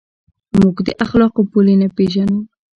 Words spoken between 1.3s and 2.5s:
پولې نه پېژنو.